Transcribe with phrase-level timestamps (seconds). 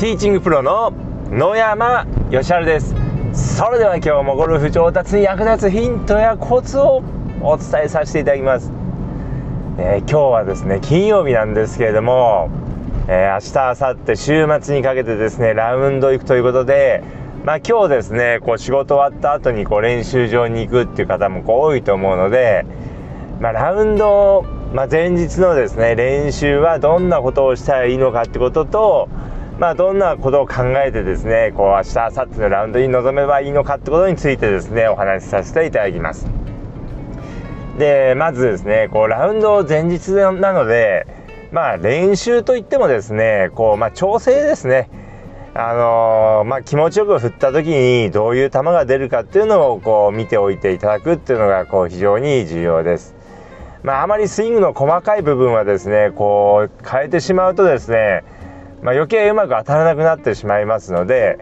[0.00, 0.94] ティーチングプロの
[1.30, 2.94] 野山義晴です。
[3.34, 7.02] それでは今日もゴルフ上達に役立つヒントやコツを
[7.42, 8.72] お伝えさせていただきます、
[9.76, 12.48] えー、今日はですね金曜日なんですけれども、
[13.08, 17.04] えー、明日明後日週末にかけてですねラウンド行くということで
[17.44, 22.64] まあ今日ですねこう仕事終わった後にこう練習場に行くっていう方もこう多いと思うので
[23.38, 29.08] まあ、ラウンドまあ、前日のですね練習はどんなことをしたらいいのかってことと、
[29.60, 36.26] まあ、どんなことを考えてですねこう明日明後日のラウンドに臨めばいいのかってことについてですねお話しさせていただきます。
[37.78, 41.06] でまずですねこうラウンド前日なので
[41.52, 44.88] まあ練習といってもですねこう、まあ、調整ですね。
[45.52, 53.14] あのー、まあ、気持ちよく振った時にどういう球が出るかっていうのをこう見ておいていただくっていうのがこう非常に重要です。
[53.82, 58.24] まあ、あまりスイングの細かい部分はですねこう変えてしまうとですね、
[58.82, 61.38] まあ、余計うまく当たらなくなってしまいますので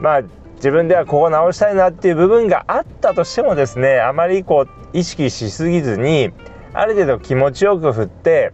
[0.00, 0.22] まあ
[0.56, 6.30] 自分ではここ直したいなっていう部分があったとしてもですねあまりこう意識しすぎずに
[6.72, 8.52] ある程度気持ちよく振って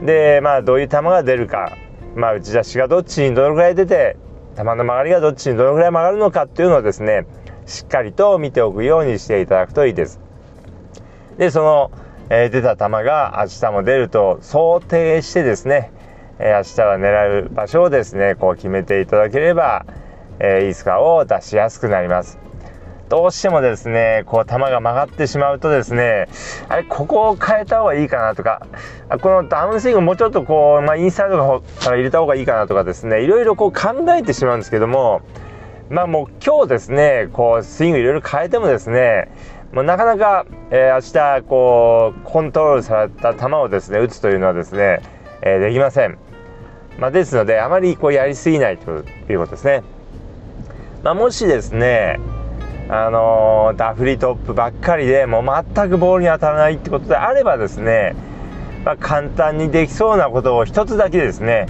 [0.00, 1.76] でまあどういう球が出るか
[2.14, 4.16] まあ打ち出しがどっちにどのぐらい出て
[4.56, 7.26] 球の曲がりがどっちにどのぐらい曲がるのかっていうのをですね
[7.66, 10.20] しっかりと見ておくようにしていただくといいです。
[11.38, 11.90] でその
[12.30, 15.92] えー、出た球が明日も出ると想定してですね、
[16.38, 19.86] えー、明日は狙う場所をですねこう決めていただければ、
[20.40, 22.38] えー、いいスコアを出しやすくなります。
[23.08, 26.26] どうしてもですねこう球が曲がってしまうとですね
[26.68, 28.66] あれここを変えた方がいいかなとか
[29.20, 35.20] このダウンスイングもうちょっとこう、まあ、インサイドから入れた方がいいかなとかですねいろいろこう考えてしまうんですけども
[35.90, 39.28] まあもう今日ですねこうスイングいろいろ変えてもですね
[39.72, 45.00] もうなかなか、えー、明日こうコントロールされた球をですね打つというのはですね、
[45.42, 46.16] えー、できません、
[46.98, 48.90] まあ、ですのであまりこうやりすぎないと
[49.30, 49.82] いうことですね、
[51.02, 52.20] まあ、もしですね
[52.88, 55.44] あのー、ダフリトップばっかりでもう
[55.74, 58.14] 全くボールに当たらないってことであればですね、
[58.84, 61.66] まあ、簡単にできそうなことを一つだけですね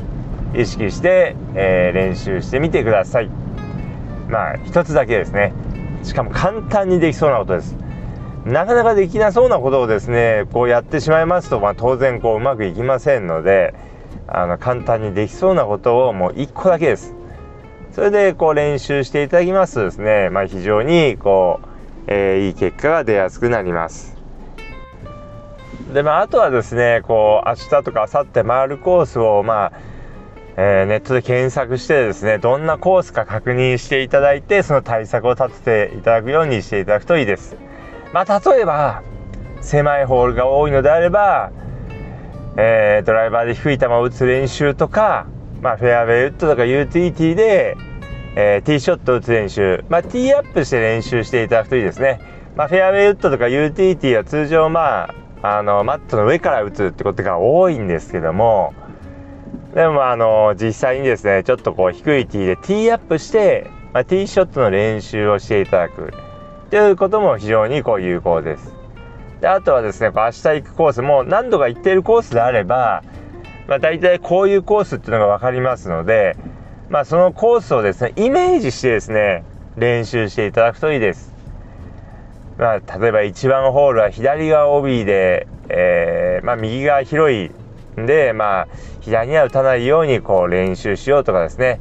[0.56, 3.28] 意識して、えー、練習してみてください。
[4.28, 5.52] まあ一つだけですね。
[6.04, 7.76] しかも簡単にできそうなことです。
[8.44, 13.74] なかなかできなそうなことをですねこうやってしまいますと、まあ、当然こううまくいきませんので
[14.26, 17.14] あの簡単にできそうなことをもう1個だけです
[17.92, 21.68] それでこう練習していただきますとですね、まあ、非常にこう、
[22.08, 24.14] えー、いい結果が出やすくなります
[25.92, 29.72] でまあ、あとはですねこう明日とか明後日回るコースをまあ
[30.56, 37.56] えー、ネットで検索してですねどんなコースか確認していただいてその対策を立てていただくようにしていただくといいです。
[38.12, 39.02] まあ、例えば
[39.60, 41.50] 狭いホールが多いのであれば、
[42.56, 45.26] えー、ドライバーで低い球を打つ練習とか、
[45.60, 47.76] まあ、フェアウェイウッドとかユーティリティで、
[48.36, 52.20] えー、ティーショットを打つ練習、まあ、ティーアップして練習していただくといいですね。
[52.54, 55.10] まあ、フェアウェイウッドとかユーティリティは通常、ま
[55.42, 58.72] あ、あのマットの上から打つってことが多いんですけども
[59.74, 66.12] でもあの実際にですねちょっとこう低いティーでティーアップして、まあ、ティーショットの練習をしていただく。
[66.66, 68.73] っていうことも非常にこう有効です。
[69.44, 73.04] であとはですねこう明日行くコースも何度か行っているコースであれば、
[73.68, 76.34] まあ、大体こういうコースっていうのが分かりますので、
[76.88, 79.44] まあ、そのコースをですねイメージしてですね
[79.76, 81.30] 練習していただくといいです。
[82.56, 87.50] まあ、例えば1番ホールは左が OB で、えー、まあ、右が広い
[88.00, 88.68] んで、まあ、
[89.02, 91.80] 左には打たないようにこう練習しようとかですね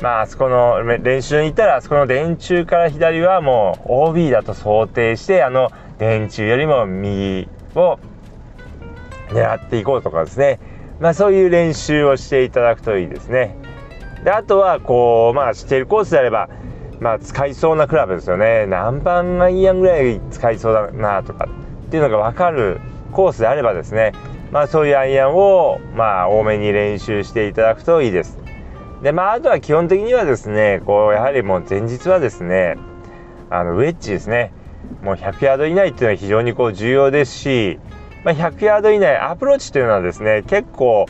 [0.00, 7.98] まあ、あそこの練習に行ったらあそこの電柱から左はもう OB だと想定してあの電柱よりも右を
[9.28, 10.60] 狙っていこうとかですね、
[11.00, 13.56] まあ、そういう練習をしていただくといいですね。
[14.22, 16.48] であとはこうまあ知っているコースであれば、
[17.00, 21.48] まあ、使いそうなクラブですよね何番アイアンぐらい使いそうだなとか
[21.86, 22.80] っていうのが分かる
[23.12, 24.12] コースであればですね、
[24.50, 28.45] まあ、そういうアイアンをまあ多めに練習していただくといいです。
[29.02, 32.76] でまああとは基本的にはですねこうやはりもう前日はですね
[33.50, 34.52] あのウェッジですね
[35.02, 37.78] もう100ヤード以内っていうのは非常にこう重要ですし、
[38.24, 41.06] まあ、100ヤード以内アプローチというのはですね結構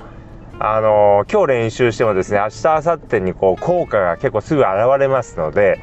[0.59, 4.69] あのー、今日練習してもですね明日明後日にこう効果が結構すぐ現
[4.99, 5.79] れますので、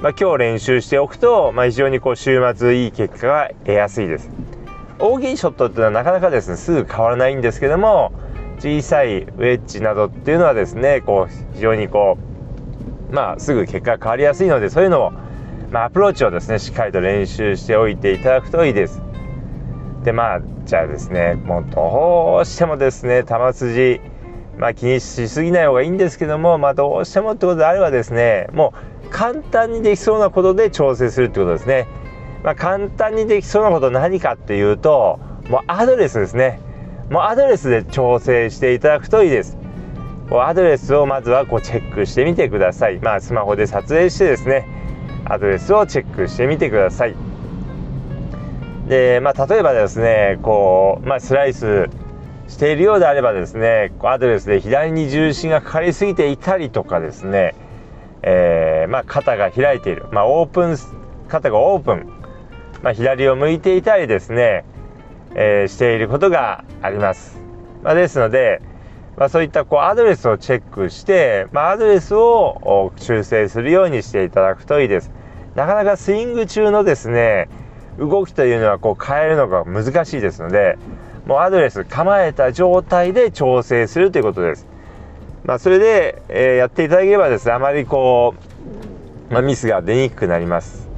[0.00, 4.30] まあ、今日練習しておくと、まあ、非常にこう週末いい結果が得やすいです。
[4.98, 8.12] 大きいショットっていうのはなかなかですねすぐ変わらないんですけども
[8.62, 12.16] 小さいウェッジなどっていうのはですねこう非常にこ
[13.10, 15.10] うまあすぐ結果が変わりやすいのでそういうのを、
[15.72, 19.02] まあ、アプローチをですねしっかりと練習しておいていただくといいです。
[20.04, 24.00] でまあじゃあですねもうどうしてもですね球筋
[24.58, 28.74] まあ、気にしすぎない方がいいんですけども、まあ、どうしてもってことであればですねも
[29.06, 31.88] う簡単にできそうなことで調整するってことですね。
[32.44, 35.18] まあ、簡単にできそうなこと何かっていうと
[35.48, 36.60] もうアドレスですね。
[37.12, 39.58] もうアドレスで調整していただくといいです。
[40.30, 43.00] アドレスをまずはこうチェックしてみてください。
[43.00, 44.66] まあ、スマホで撮影してですね、
[45.26, 47.14] アドレスをチェックしてみてください。
[48.88, 51.90] で、まあ、例えばですね、こう、まあ、スライス
[52.48, 57.54] しているようであればですね、アドレスで左に重心がかかりすぎていたりとかですね、
[58.22, 60.78] えー、まあ、肩が開いている、まあ、オープン、
[61.28, 62.10] 肩がオープン、
[62.82, 64.64] まあ、左を向いていたりですね、
[65.34, 67.38] えー、していることがあります。
[67.82, 68.62] まあ、ですので、
[69.16, 75.10] まあ、そういったこうアドレスをチェックして、まあ、アドレスを修正するようにしていただくといいです。
[75.54, 77.48] なかなかスイング中のですね、
[77.98, 80.78] 動きというのはこう変えるのが難しいですので、
[81.26, 84.66] もうアドレス構えた状態で調整するということです。
[85.44, 88.34] まあ、それで、えー、やっていただければですね、あまりこ
[89.30, 90.88] う、まあ、ミスが出にくくなります。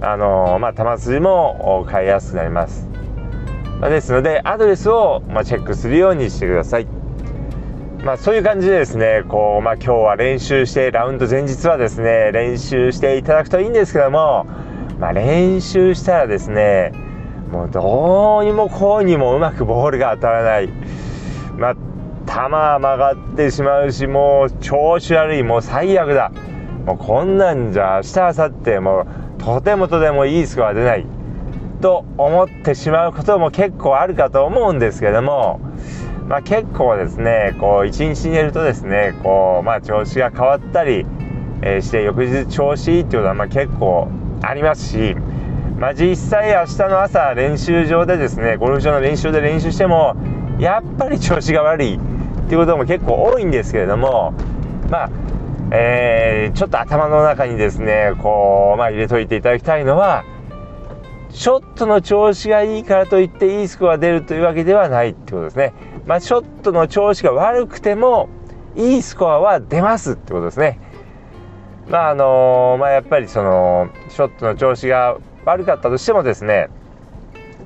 [0.00, 2.88] あのー、まあ、球筋も変えやすくなります。
[3.88, 6.86] ですので、アドレスを、ま、チェックするようにしてください。
[8.04, 14.46] まあ、そういう感じでですね、こう、まあ、今日は練習して、ラウンド前日はですね、練習していただくといいんですけども、
[14.98, 16.92] まあ、練習したらですね、
[17.50, 20.68] もうどうにもこうにもうまくボールが当たらない。
[21.56, 21.74] まあ、
[22.26, 26.32] 球は曲がってしまうし、もう調子悪い、もう最悪だ。
[26.84, 29.06] もうこんなんじゃ明日、明後日、も
[29.38, 31.06] うとてもとてもいいスコア出ない。
[31.84, 35.60] と思ってしまうことも結構あるかと思うんですけども、
[36.26, 41.04] まあ、結構ですねこう一日寝るとですねこう、まあ、調子が変わったり、
[41.60, 44.08] えー、して翌日調子いいっていうことはまあ結構
[44.40, 45.14] ありますし、
[45.78, 50.16] まあ、実際明日の朝練習場でですねゴルフ場の練習で練習しても
[50.58, 51.98] やっぱり調子が悪いっ
[52.48, 54.32] ていうことも結構多いんですけれども
[54.88, 55.10] まあ
[55.70, 60.24] えー、ちょっと頭の中にですねこう、まあ、入れといていただきたいのは
[61.34, 65.74] ショットの調子がいいからといっていいスコアが出るというわけではないってことですね。
[66.06, 68.28] まあ、ショットの調子が悪くても
[68.76, 70.78] いいスコアは出ますってことですね。
[71.88, 76.68] まああのまあ、やっぱりそのショットの調子が悪かったとしてもですね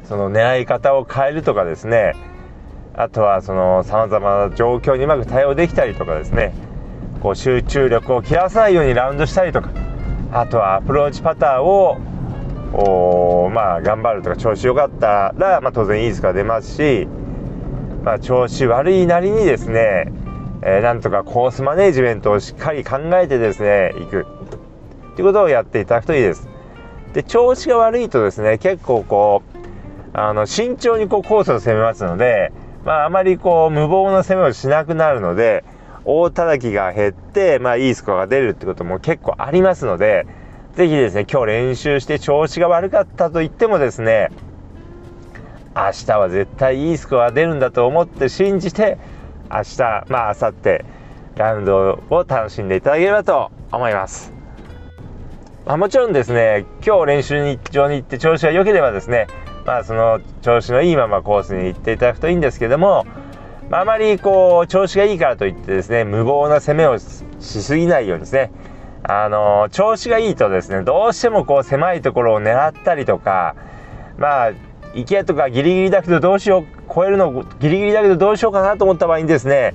[0.05, 2.15] その狙い方を変えるとかですね
[2.95, 6.53] あとはそのさまざまな状況にうまく対応できたりとかですね
[7.21, 9.71] こう集中力を切らさないようにラウンドしたりとか
[10.33, 11.99] あとはアプローチパターを
[12.73, 17.09] おまあ頑張るとか調子良かったら、まあ、当然いいスコア出ますし
[18.09, 20.13] まあ、調子悪いなりにですね、
[20.63, 24.27] えー、なんとかコースマネジメントをしっかり考えてですね、行く。
[25.13, 26.49] っていうことをやっていただくといいです。
[27.13, 29.59] で、調子が悪いとですね、結構こう、
[30.15, 32.53] あの、慎重にこうコースを攻めますので、
[32.85, 35.65] まあ、あまりこう、無謀な攻めをしなくなるので、
[36.05, 40.27] 大叩きが減って、まあ、いいスコアが出るってことも結構ありますので、
[40.79, 44.31] ぜひですね、今日練習して調子が悪かったと言ってもですね、
[45.75, 48.97] 明日は絶対いいスコア出るんだと思って信じて
[49.51, 50.85] 明日まあ明後日
[51.35, 54.33] ラウンドを楽しんでいただければと思います、
[55.67, 59.27] まあ、もちろんですね今日練習場に行って調子が良ければですね
[59.67, 63.05] まあその調子のいいままコースに行っていただくといいんですけども、
[63.69, 68.53] まあ、あまりこう調子がいいからといってですね無謀な攻めをしすぎないようにですね
[69.09, 73.57] あの調子がいいとですねどうしてもこう狭いところを狙ったりとか
[74.19, 74.53] まあ
[74.95, 79.75] 池とかギリギリだけどどうしよう超えるのギリギリだけどどうしようかなと思った場合にですね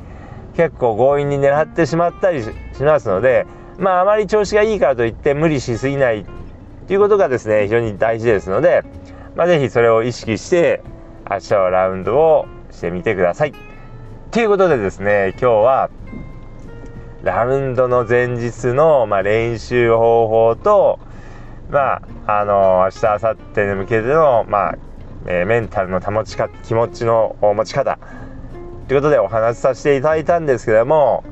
[0.56, 2.52] 結構強引に狙ってしまったりし
[2.84, 3.48] ますので
[3.80, 6.26] まああまり調子がいいからといって無理しすぎない
[6.88, 8.84] ということがですね非常に大事ですので、
[9.36, 10.84] まあ、是非それを意識して
[11.28, 13.54] 明日はラウンドをしてみてください。
[14.32, 15.90] ということでですね今日は
[17.24, 21.00] ラウンドの前日の、まあ、練習方法と
[21.70, 24.78] まああの明日明後日に向けての、まあ、
[25.26, 27.98] えー、メンタルの保ちか気持ちの持ち方
[28.90, 31.24] ということでお話しさせていただいたんですけども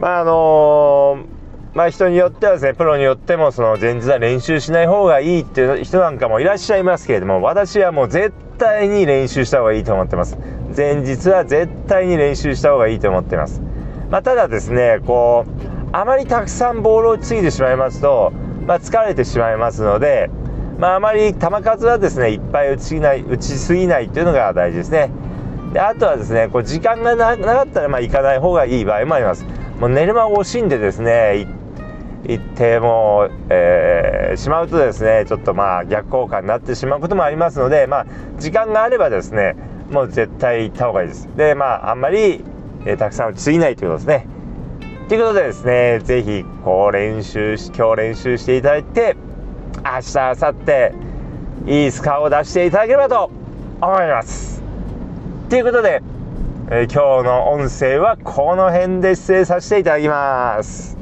[0.00, 10.38] まああのー、まあ人によってはですねプロによってもその前日は練習しない方がいいっていう人なんかもいらっしゃいますけれども私はもう絶対に練習した方がいいと思ってます。
[10.74, 13.67] 前日は絶対に練習した方がいいと思ってます。
[14.10, 18.32] まあ、ただですねこうあまりたくさんボールをついてしまいますと、
[18.66, 20.30] まあ、疲れてしまいますので
[20.78, 25.10] まあ、あまり球数はですねいっぱい打ちすぎない打ちすぎないっていうのが大事ですね。
[25.72, 29.44] であとはですねこう時間がなかったらまあ行かない方がいい場合もあります。
[29.80, 31.48] もう寝る間を惜しんでですね
[32.28, 38.06] 行っても、えー、しまうとですねちょっとまあ逆効果になってしまうこともありますのでまあ
[38.38, 39.56] 時間があればですね
[39.90, 41.28] もう絶対行った方がいいです。
[41.36, 42.44] でまああんまり、
[42.88, 44.26] え、たくさん打ちすぎないということですね。
[45.08, 49.14] ということでですね、ぜひこう練習し、今日練習していただいて、
[49.84, 50.54] 明日、明後
[51.66, 53.30] 日、いいスカを出していただければと
[53.82, 54.62] 思います。
[55.50, 56.02] ということで、
[56.70, 60.97] えー、今日の音声はこの辺で失礼させていただきます。